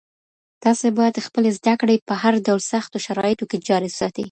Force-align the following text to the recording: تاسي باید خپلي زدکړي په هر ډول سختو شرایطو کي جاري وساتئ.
تاسي 0.63 0.87
باید 0.99 1.23
خپلي 1.27 1.49
زدکړي 1.57 1.95
په 2.07 2.13
هر 2.21 2.33
ډول 2.45 2.61
سختو 2.71 3.03
شرایطو 3.05 3.45
کي 3.51 3.57
جاري 3.67 3.87
وساتئ. 3.91 4.19